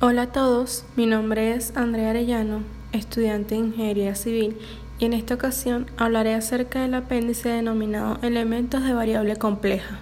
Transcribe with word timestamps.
Hola 0.00 0.22
a 0.22 0.26
todos, 0.28 0.84
mi 0.94 1.06
nombre 1.06 1.54
es 1.54 1.76
Andrea 1.76 2.10
Arellano, 2.10 2.60
estudiante 2.92 3.56
de 3.56 3.62
Ingeniería 3.62 4.14
Civil, 4.14 4.56
y 5.00 5.06
en 5.06 5.12
esta 5.12 5.34
ocasión 5.34 5.86
hablaré 5.96 6.34
acerca 6.34 6.82
del 6.82 6.94
apéndice 6.94 7.48
denominado 7.48 8.16
elementos 8.22 8.84
de 8.84 8.92
variable 8.92 9.34
compleja. 9.34 9.98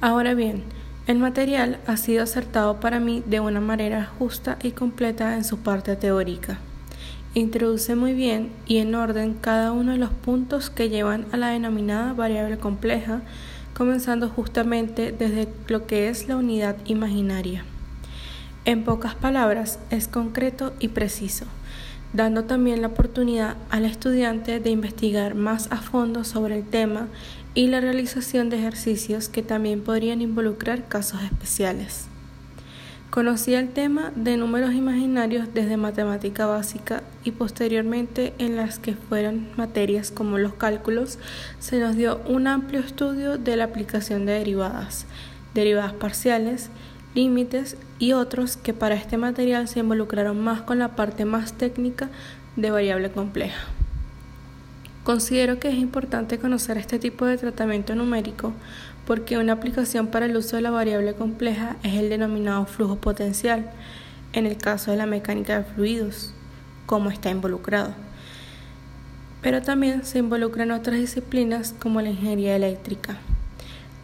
Ahora 0.00 0.32
bien, 0.32 0.62
el 1.06 1.18
material 1.18 1.80
ha 1.86 1.98
sido 1.98 2.22
acertado 2.22 2.80
para 2.80 2.98
mí 2.98 3.22
de 3.26 3.40
una 3.40 3.60
manera 3.60 4.10
justa 4.18 4.56
y 4.62 4.70
completa 4.70 5.36
en 5.36 5.44
su 5.44 5.58
parte 5.58 5.96
teórica. 5.96 6.56
Introduce 7.34 7.94
muy 7.96 8.14
bien 8.14 8.52
y 8.66 8.78
en 8.78 8.94
orden 8.94 9.34
cada 9.38 9.72
uno 9.72 9.92
de 9.92 9.98
los 9.98 10.12
puntos 10.12 10.70
que 10.70 10.88
llevan 10.88 11.26
a 11.30 11.36
la 11.36 11.48
denominada 11.48 12.14
variable 12.14 12.56
compleja, 12.56 13.20
comenzando 13.74 14.30
justamente 14.30 15.12
desde 15.12 15.46
lo 15.68 15.86
que 15.86 16.08
es 16.08 16.26
la 16.26 16.38
unidad 16.38 16.76
imaginaria. 16.86 17.66
En 18.66 18.82
pocas 18.82 19.14
palabras, 19.14 19.78
es 19.90 20.08
concreto 20.08 20.72
y 20.80 20.88
preciso, 20.88 21.44
dando 22.14 22.44
también 22.44 22.80
la 22.80 22.88
oportunidad 22.88 23.56
al 23.68 23.84
estudiante 23.84 24.58
de 24.58 24.70
investigar 24.70 25.34
más 25.34 25.70
a 25.70 25.76
fondo 25.76 26.24
sobre 26.24 26.56
el 26.56 26.64
tema 26.64 27.08
y 27.54 27.66
la 27.66 27.82
realización 27.82 28.48
de 28.48 28.58
ejercicios 28.58 29.28
que 29.28 29.42
también 29.42 29.82
podrían 29.82 30.22
involucrar 30.22 30.88
casos 30.88 31.22
especiales. 31.22 32.06
Conocí 33.10 33.54
el 33.54 33.68
tema 33.68 34.12
de 34.16 34.38
números 34.38 34.72
imaginarios 34.72 35.52
desde 35.52 35.76
matemática 35.76 36.46
básica 36.46 37.02
y 37.22 37.32
posteriormente 37.32 38.32
en 38.38 38.56
las 38.56 38.78
que 38.78 38.94
fueron 38.94 39.46
materias 39.56 40.10
como 40.10 40.38
los 40.38 40.54
cálculos 40.54 41.18
se 41.60 41.78
nos 41.78 41.96
dio 41.96 42.22
un 42.26 42.46
amplio 42.46 42.80
estudio 42.80 43.36
de 43.36 43.56
la 43.56 43.64
aplicación 43.64 44.24
de 44.24 44.32
derivadas, 44.32 45.06
derivadas 45.52 45.92
parciales, 45.92 46.70
límites 47.14 47.76
y 47.98 48.12
otros 48.12 48.56
que 48.56 48.74
para 48.74 48.94
este 48.94 49.16
material 49.16 49.68
se 49.68 49.80
involucraron 49.80 50.40
más 50.40 50.62
con 50.62 50.78
la 50.78 50.96
parte 50.96 51.24
más 51.24 51.52
técnica 51.52 52.10
de 52.56 52.70
variable 52.70 53.10
compleja. 53.10 53.64
Considero 55.04 55.58
que 55.58 55.68
es 55.68 55.74
importante 55.74 56.38
conocer 56.38 56.78
este 56.78 56.98
tipo 56.98 57.26
de 57.26 57.36
tratamiento 57.36 57.94
numérico 57.94 58.52
porque 59.06 59.36
una 59.36 59.52
aplicación 59.52 60.06
para 60.06 60.26
el 60.26 60.36
uso 60.36 60.56
de 60.56 60.62
la 60.62 60.70
variable 60.70 61.14
compleja 61.14 61.76
es 61.82 61.94
el 61.94 62.08
denominado 62.08 62.64
flujo 62.66 62.96
potencial, 62.96 63.70
en 64.32 64.46
el 64.46 64.56
caso 64.56 64.90
de 64.90 64.96
la 64.96 65.06
mecánica 65.06 65.58
de 65.58 65.64
fluidos, 65.64 66.32
como 66.86 67.10
está 67.10 67.30
involucrado. 67.30 67.94
Pero 69.42 69.60
también 69.60 70.06
se 70.06 70.20
involucran 70.20 70.70
otras 70.70 70.98
disciplinas 70.98 71.74
como 71.78 72.00
la 72.00 72.08
ingeniería 72.08 72.56
eléctrica. 72.56 73.18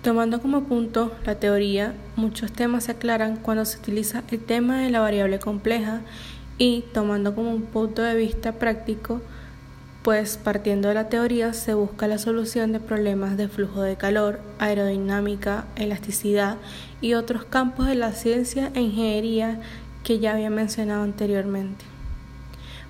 Tomando 0.03 0.41
como 0.41 0.65
punto 0.65 1.13
la 1.27 1.35
teoría, 1.35 1.93
muchos 2.17 2.53
temas 2.53 2.85
se 2.85 2.93
aclaran 2.93 3.37
cuando 3.37 3.67
se 3.67 3.77
utiliza 3.77 4.23
el 4.31 4.41
tema 4.41 4.81
de 4.81 4.89
la 4.89 5.01
variable 5.01 5.39
compleja 5.39 6.01
y 6.57 6.85
tomando 6.95 7.35
como 7.35 7.53
un 7.53 7.63
punto 7.63 8.01
de 8.01 8.15
vista 8.15 8.53
práctico, 8.53 9.21
pues 10.03 10.39
partiendo 10.39 10.89
de 10.89 10.95
la 10.95 11.11
teoría 11.11 11.53
se 11.53 11.75
busca 11.75 12.09
la 12.09 12.17
solución 12.17 12.73
de 12.73 12.81
problemas 12.81 13.37
de 13.37 13.49
flujo 13.49 13.83
de 13.83 13.97
calor, 13.97 14.41
aerodinámica, 14.59 15.67
elasticidad 15.77 16.57
y 17.03 17.13
otros 17.13 17.45
campos 17.45 17.87
de 17.87 17.95
la 17.95 18.13
ciencia 18.13 18.71
e 18.75 18.81
ingeniería 18.81 19.61
que 20.03 20.19
ya 20.19 20.33
había 20.33 20.49
mencionado 20.49 21.03
anteriormente. 21.03 21.85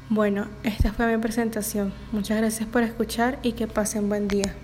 Bueno, 0.09 0.47
esta 0.63 0.93
fue 0.93 1.13
mi 1.13 1.21
presentación. 1.21 1.93
Muchas 2.13 2.39
gracias 2.39 2.69
por 2.69 2.85
escuchar 2.85 3.41
y 3.43 3.53
que 3.53 3.67
pasen 3.67 4.09
buen 4.09 4.29
día. 4.29 4.55